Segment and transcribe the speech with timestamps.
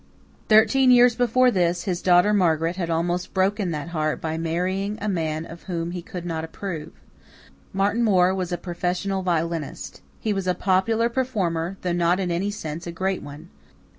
[0.49, 5.07] Thirteen years before this, his daughter Margaret had almost broken that heart by marrying a
[5.07, 6.93] man of whom he could not approve.
[7.71, 10.01] Martin Moore was a professional violinist.
[10.19, 13.51] He was a popular performer, though not in any sense a great one.